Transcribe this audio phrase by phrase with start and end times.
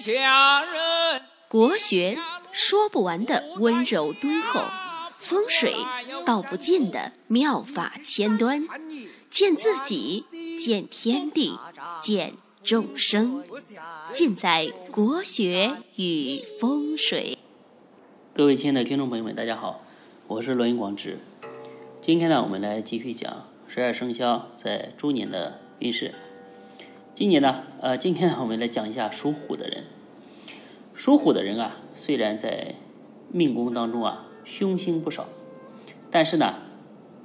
[0.00, 1.22] 下人。
[1.48, 2.16] 国学
[2.50, 4.64] 说不完的温柔敦厚，
[5.18, 5.74] 风水
[6.24, 8.66] 道不尽的妙法千端，
[9.28, 10.24] 见自己，
[10.58, 11.58] 见天地，
[12.00, 12.32] 见
[12.62, 13.44] 众生，
[14.12, 17.36] 尽在国学与风水。
[18.32, 19.76] 各位亲爱的听众朋友们，大家好，
[20.28, 21.18] 我是罗云广志。
[22.00, 26.14] 今天呢，我们来继续讲十二生肖在猪年的运势。
[27.20, 29.84] 今年呢，呃，今天呢，我们来讲一下属虎的人。
[30.94, 32.74] 属虎的人啊，虽然在
[33.30, 35.26] 命宫当中啊凶星不少，
[36.10, 36.54] 但是呢，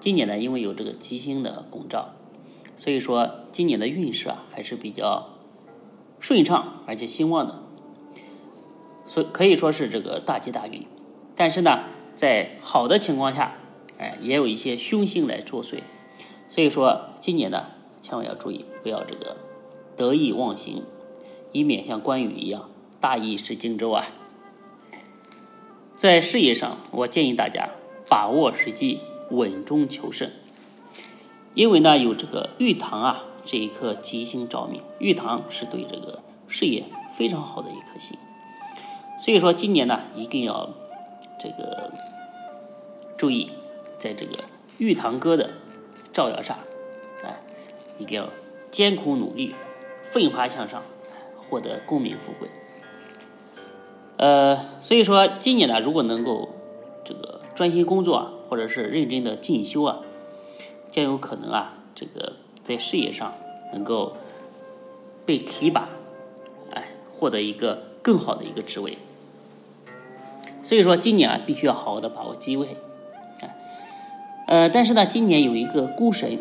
[0.00, 2.16] 今年呢，因为有这个吉星的拱照，
[2.76, 5.28] 所以说今年的运势啊还是比较
[6.18, 7.62] 顺畅而且兴旺的，
[9.04, 10.88] 所可以说是这个大吉大利。
[11.36, 13.54] 但是呢，在好的情况下，
[13.98, 15.78] 哎，也有一些凶星来作祟，
[16.48, 17.68] 所以说今年呢，
[18.00, 19.36] 千万要注意，不要这个。
[19.96, 20.84] 得意忘形，
[21.52, 22.68] 以免像关羽一样
[23.00, 24.04] 大意失荆州啊！
[25.96, 27.70] 在事业上，我建议大家
[28.08, 30.30] 把握时机，稳中求胜。
[31.54, 36.84] 因为呢，有这个玉堂啊这一颗吉星照命，玉堂是对这个事业
[37.16, 38.18] 非常好的一颗星。
[39.18, 40.68] 所以说，今年呢，一定要
[41.40, 41.90] 这个
[43.16, 43.50] 注意，
[43.98, 44.44] 在这个
[44.76, 45.52] 玉堂哥的
[46.12, 46.58] 照耀下，
[47.24, 47.40] 哎，
[47.98, 48.28] 一定要
[48.70, 49.54] 艰苦努力。
[50.16, 50.82] 奋发向上，
[51.36, 52.48] 获得功名富贵。
[54.16, 56.48] 呃，所以说今年呢，如果能够
[57.04, 60.00] 这个专心工作，或者是认真的进修啊，
[60.90, 62.32] 将有可能啊，这个
[62.64, 63.34] 在事业上
[63.74, 64.16] 能够
[65.26, 65.90] 被提拔，
[66.72, 68.96] 哎，获得一个更好的一个职位。
[70.62, 72.78] 所以说今年啊，必须要好好的把握机会。
[74.46, 76.38] 呃，但是呢，今年有一个孤神。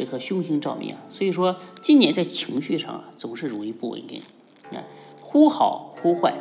[0.00, 4.22] 这颗凶星照明啊，所以说今年在情绪上啊总是容易不稳定，
[4.72, 4.80] 啊，
[5.20, 6.32] 忽好忽坏，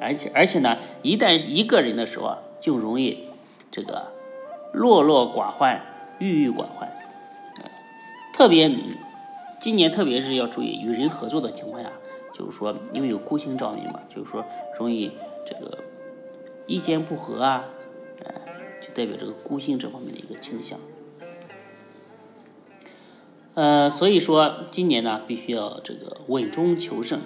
[0.00, 3.24] 而且而且呢，一旦一个人的时候啊，就容易
[3.72, 4.12] 这个
[4.72, 5.84] 落落寡欢、
[6.20, 6.88] 郁郁寡欢，
[8.32, 8.70] 特别
[9.60, 11.90] 今年特别是要注意与人合作的情况下，
[12.32, 14.44] 就是说因为有孤星照明嘛，就是说
[14.78, 15.10] 容易
[15.44, 15.76] 这个
[16.68, 17.64] 意见不合啊，
[18.24, 18.32] 哎，
[18.80, 20.78] 就代表这个孤星这方面的一个倾向。
[23.58, 27.20] 呃，所以说今年呢，必须要这个稳中求胜，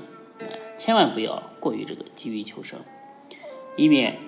[0.78, 2.80] 千万不要过于这个急于求胜，
[3.76, 4.18] 以免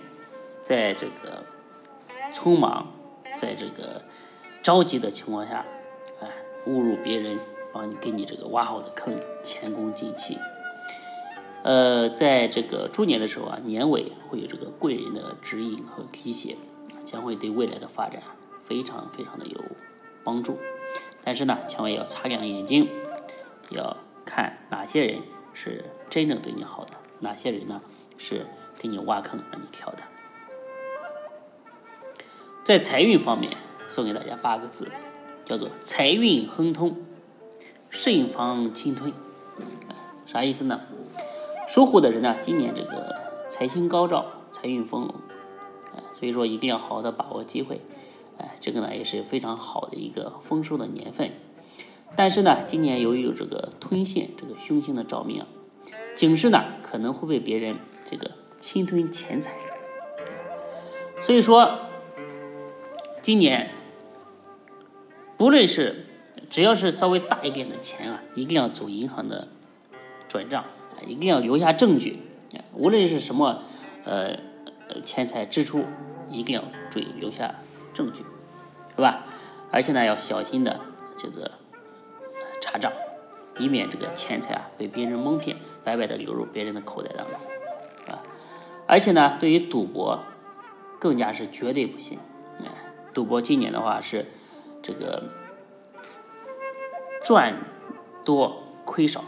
[0.62, 1.46] 在这个
[2.30, 2.92] 匆忙、
[3.38, 4.04] 在这个
[4.62, 5.64] 着急的情况下，
[6.20, 6.28] 哎，
[6.66, 7.38] 误入别人
[7.72, 10.36] 帮你给你这个挖好的坑，前功尽弃。
[11.62, 16.54] 呃，在这个猪年的时候啊，年尾会有这个贵人的指引和提携，
[17.02, 18.22] 将会对未来的发展
[18.62, 19.58] 非常非常的有
[20.22, 20.58] 帮助。
[21.24, 22.88] 但是呢，千万要擦亮眼睛，
[23.70, 25.22] 要看哪些人
[25.54, 27.80] 是真正对你好的，哪些人呢
[28.18, 28.46] 是
[28.78, 30.02] 给你挖坑让你跳的。
[32.62, 33.52] 在财运方面，
[33.88, 34.90] 送给大家八个字，
[35.44, 36.96] 叫做财运亨通，
[37.90, 39.12] 慎防侵吞。
[40.26, 40.80] 啥意思呢？
[41.68, 43.16] 属虎的人呢，今年这个
[43.48, 45.14] 财星高照，财运丰隆，
[46.12, 47.80] 所以说一定要好好的把握机会。
[48.64, 51.32] 这个呢也是非常好的一个丰收的年份，
[52.16, 55.46] 但是呢，今年由于有这个吞陷这个凶星的照命啊，
[56.16, 57.76] 警示呢可能会被别人
[58.10, 59.54] 这个侵吞钱财，
[61.26, 61.78] 所以说
[63.20, 63.68] 今年
[65.36, 66.06] 不论是
[66.48, 69.48] 只要是稍微大一点的钱啊，一定要走银行的
[70.26, 70.64] 转账，
[71.06, 72.18] 一定要留下证据，
[72.72, 73.60] 无论是什么
[74.04, 74.38] 呃
[75.04, 75.84] 钱财支出，
[76.30, 77.56] 一定要注意留下。
[77.92, 78.24] 证据，
[78.96, 79.24] 是吧？
[79.72, 80.78] 而且呢，要小心的，
[81.18, 81.50] 就是
[82.60, 82.92] 查账，
[83.58, 87.34] 以免这个钱财啊被别人蒙骗，白白的流入别人的口袋当中，
[88.06, 88.22] 啊！
[88.86, 90.20] 而且呢，对于赌博，
[91.00, 92.20] 更加是绝对不行。
[92.60, 92.66] 哎，
[93.12, 94.26] 赌博今年的话是
[94.80, 95.24] 这个
[97.24, 97.56] 赚
[98.24, 99.24] 多亏少。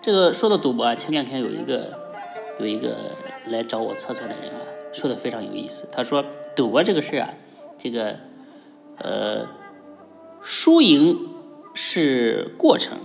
[0.00, 1.98] 这个说到赌博啊，前两天有一个
[2.58, 3.10] 有一个
[3.46, 4.60] 来找我测算的人啊，
[4.94, 5.86] 说的非常有意思。
[5.92, 6.24] 他说，
[6.56, 7.28] 赌博这个事啊。
[7.76, 8.18] 这个，
[8.98, 9.48] 呃，
[10.40, 11.30] 输赢
[11.74, 12.98] 是过程，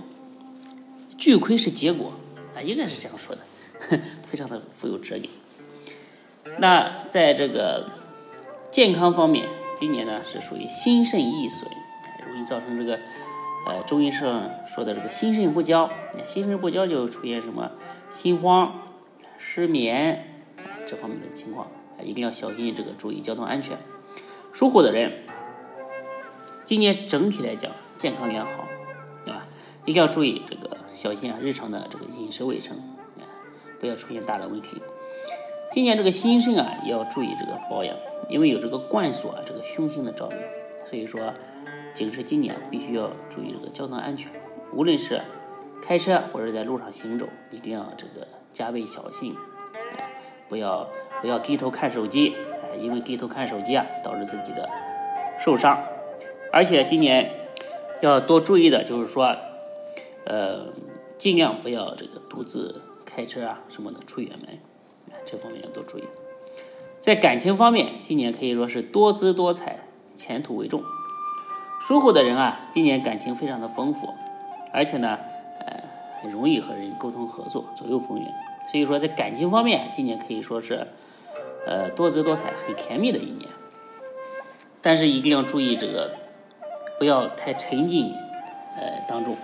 [1.18, 2.12] 巨亏是结果
[2.54, 3.42] 啊，应该是这样说的，
[4.30, 5.30] 非常的富有哲理。
[6.58, 7.90] 那在这个
[8.70, 9.46] 健康方面，
[9.76, 11.70] 今年呢是属于心肾易损，
[12.26, 12.98] 容易造成这个
[13.66, 15.90] 呃中医上说的这个心肾不交，
[16.26, 17.72] 心肾不交就出现什么
[18.10, 18.82] 心慌、
[19.38, 20.42] 失眠
[20.88, 21.70] 这方面的情况，
[22.02, 23.78] 一定要小心这个注意交通安全。
[24.52, 25.22] 属虎的人，
[26.70, 28.64] 今年整体来讲健康良好，
[29.24, 29.44] 对吧？
[29.86, 32.76] 一定要注意这个小心啊，日常的这个饮食卫生
[33.18, 33.26] 啊，
[33.80, 34.80] 不要出现大的问题。
[35.72, 37.96] 今年这个心肾啊，也要注意这个保养，
[38.28, 40.38] 因为有这个冠锁啊，这个凶星的照明，
[40.84, 41.34] 所以说
[41.92, 44.30] 警示今年必须要注意这个交通安全，
[44.72, 45.20] 无论是
[45.82, 49.34] 开车或者在路上行走，一定要这个加倍小心，
[49.98, 50.08] 哎，
[50.48, 50.88] 不要
[51.20, 54.70] 不要低头看手机，哎，因为低头看手机啊，导致自己的
[55.36, 55.76] 受伤。
[56.52, 57.48] 而且今年
[58.00, 59.36] 要多注意的就是说，
[60.24, 60.72] 呃，
[61.16, 64.58] 尽量不要这个独自开车啊什么的出远门，
[65.24, 66.04] 这方面要多注意。
[66.98, 69.84] 在感情方面，今年可以说是多姿多彩，
[70.16, 70.82] 前途为重。
[71.86, 74.08] 属虎的人啊，今年感情非常的丰富，
[74.72, 75.18] 而且呢，
[75.60, 78.26] 呃，容易和人沟通合作，左右逢源。
[78.70, 80.86] 所以说，在感情方面，今年可以说是，
[81.66, 83.48] 呃，多姿多彩，很甜蜜的一年。
[84.82, 86.19] 但是一定要注意这个。
[87.00, 88.12] 不要太沉浸，
[88.76, 89.34] 呃，当中，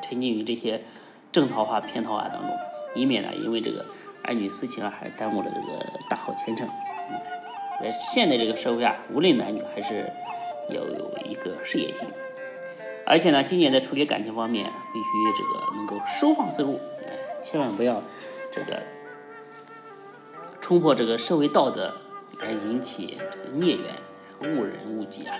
[0.00, 0.80] 沉浸于这些
[1.30, 2.50] 正桃花、偏桃花当中，
[2.94, 3.84] 以免呢，因为这个
[4.24, 6.66] 儿女私情啊，还耽误了这个大好前程。
[7.78, 10.10] 在现在这个社会啊，无论男女，还是
[10.70, 12.08] 要有一个事业心。
[13.04, 14.64] 而且呢，今年在处理感情方面，
[14.94, 16.80] 必须这个能够收放自如，
[17.42, 18.02] 千万不要
[18.50, 18.80] 这个
[20.62, 21.94] 冲破这个社会道德，
[22.40, 25.36] 而引起这个孽缘，误人误己啊。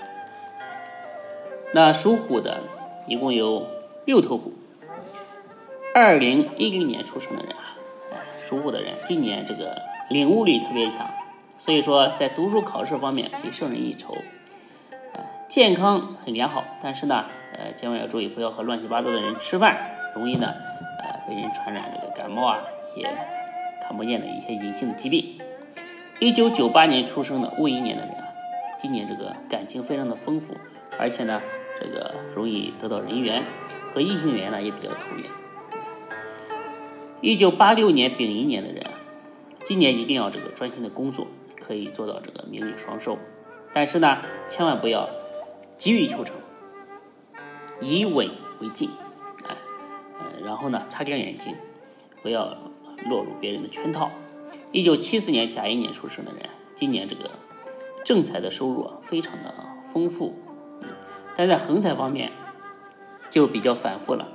[1.75, 2.61] 那属虎的
[3.07, 3.67] 一共有
[4.05, 4.53] 六头虎。
[5.95, 7.77] 二零一零年出生的人啊，
[8.49, 9.77] 属虎的人今年这个
[10.09, 11.11] 领悟力特别强，
[11.59, 14.17] 所以说在读书考试方面可以胜人一筹。
[15.49, 19.79] 健康很良好，但是呢，呃，千万要注意，不要和乱七八糟的人吃饭，
[20.15, 20.55] 容易呢，
[21.03, 22.59] 呃，被人传染这个感冒啊，
[22.97, 23.07] 一些
[23.83, 25.39] 看不见的一些隐性的疾病。
[26.21, 28.29] 一九九八年出生的戊寅年的人啊，
[28.81, 30.55] 今年这个感情非常的丰富，
[30.99, 31.41] 而且呢。
[31.83, 33.45] 这个容易得到人缘，
[33.93, 35.27] 和异性缘呢也比较投缘。
[37.21, 38.85] 一九八六年丙寅年的人，
[39.65, 41.27] 今年一定要这个专心的工作，
[41.61, 43.19] 可以做到这个名利双收。
[43.73, 45.09] 但是呢，千万不要
[45.77, 46.37] 急于求成，
[47.81, 48.29] 以稳
[48.61, 48.91] 为进，
[49.49, 49.57] 哎，
[50.19, 51.55] 呃，然后呢，擦亮眼睛，
[52.23, 52.57] 不要
[53.09, 54.11] 落入别人的圈套。
[54.73, 57.31] 一九七四年甲寅年出生的人，今年这个
[58.05, 59.55] 正财的收入啊，非常的
[59.93, 60.35] 丰富。
[61.35, 62.31] 但在横财方面
[63.31, 64.29] 就比较反复了，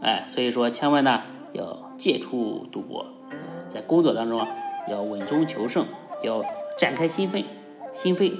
[0.00, 1.22] 哎，所以说千万呢
[1.52, 3.06] 要戒除赌博，
[3.68, 4.48] 在工作当中啊
[4.88, 5.86] 要稳中求胜，
[6.22, 6.44] 要
[6.78, 7.44] 展开心扉，
[7.92, 8.32] 心扉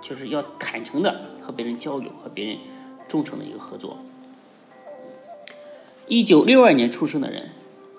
[0.00, 2.58] 就是要坦诚的和别人交流，和别人
[3.06, 3.98] 忠诚的一个合作。
[6.08, 7.50] 一九六二年出生的人，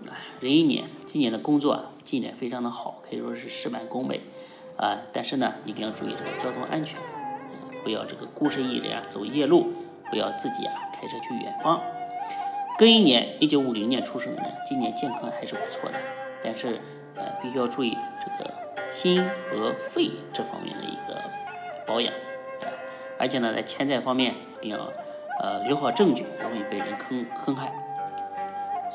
[0.10, 4.22] 哎，壬寅年，今年的工作啊进展非常的好，可以说是事半功倍，
[4.76, 7.00] 啊，但是呢一定要注意这个交通安全。
[7.84, 9.72] 不要这个孤身一人啊走夜路，
[10.10, 11.82] 不要自己啊开车去远方。
[12.80, 15.98] 庚寅年，一九五零年出生的人，今年健康还是不错的，
[16.44, 16.80] 但是
[17.16, 18.52] 呃必须要注意这个
[18.90, 21.22] 心和肺这方面的一个
[21.86, 22.12] 保养，
[23.20, 24.92] 而且呢在钱财方面一定要
[25.42, 27.68] 呃留好证据，容易被人坑坑害。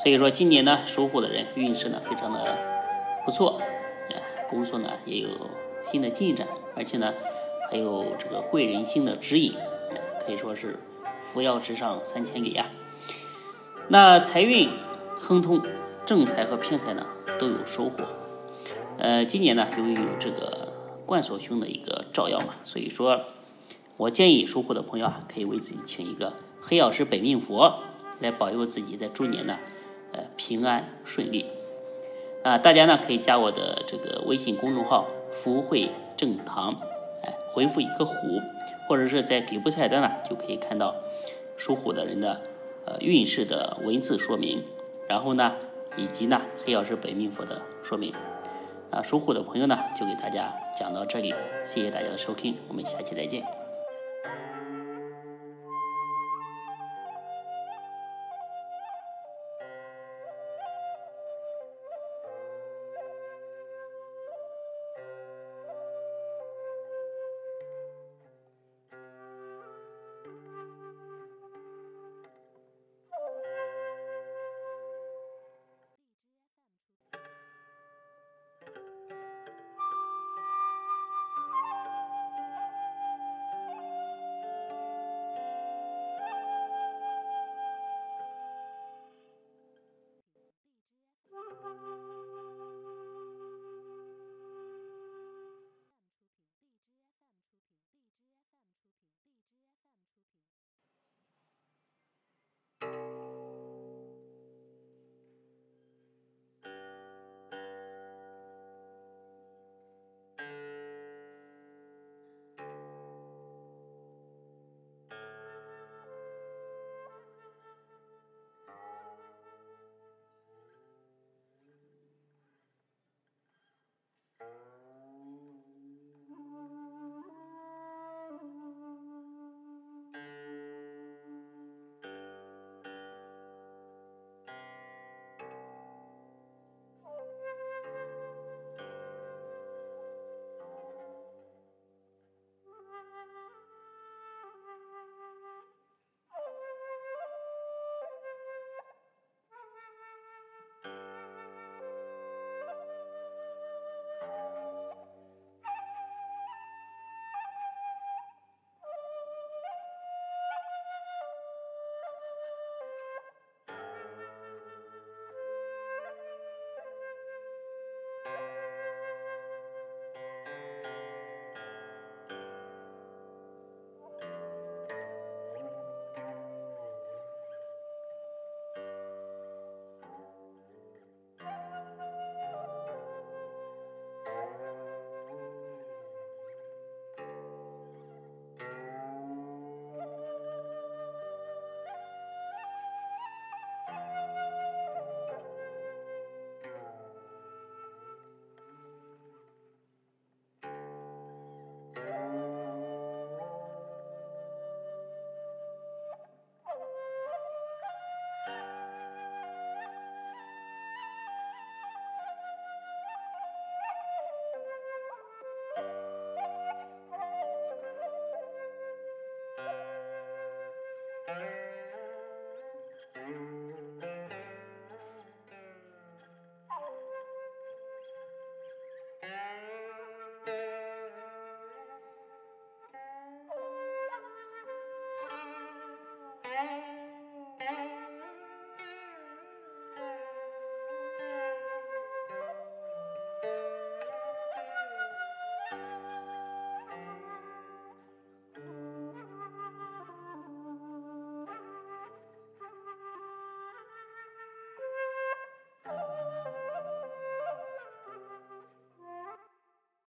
[0.03, 2.57] 所以说今年呢属虎的人运势呢非常的
[3.23, 3.61] 不错，
[4.49, 5.29] 工作呢也有
[5.83, 7.13] 新的进展，而且呢。
[7.71, 9.53] 还有这个贵人星的指引，
[10.25, 10.79] 可以说是
[11.31, 12.65] 扶摇直上三千里呀。
[13.89, 14.69] 那财运
[15.15, 15.61] 亨通，
[16.05, 17.05] 正财和偏财呢
[17.37, 18.03] 都有收获。
[18.97, 20.73] 呃，今年呢由于有这个
[21.05, 23.21] 冠锁凶的一个照耀嘛，所以说
[23.97, 27.81] 我建议收获的朋友啊，可以为自己请一个黑曜石本命佛，
[28.19, 29.59] 来保佑自己在猪年呢
[30.13, 31.45] 呃平安顺利。
[32.43, 36.79] 啊，大家呢可以加我的这个微信公众号“福慧正堂”。
[37.59, 38.41] 回复一个虎，
[38.87, 40.95] 或者是在底部菜单呢，就可以看到
[41.57, 42.39] 属虎的人的
[42.85, 44.63] 呃运势的文字说明，
[45.09, 45.57] 然后呢，
[45.97, 48.13] 以及呢黑曜石本命佛的说明。
[48.91, 51.33] 啊，属虎的朋友呢，就给大家讲到这里，
[51.65, 53.58] 谢谢大家的收听，我们下期再见。